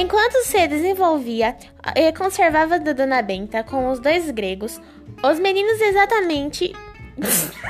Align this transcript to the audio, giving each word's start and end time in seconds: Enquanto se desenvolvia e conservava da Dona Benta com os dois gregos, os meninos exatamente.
Enquanto 0.00 0.44
se 0.44 0.68
desenvolvia 0.68 1.56
e 1.96 2.12
conservava 2.12 2.78
da 2.78 2.92
Dona 2.92 3.20
Benta 3.20 3.64
com 3.64 3.90
os 3.90 3.98
dois 3.98 4.30
gregos, 4.30 4.80
os 5.24 5.40
meninos 5.40 5.80
exatamente. 5.80 6.72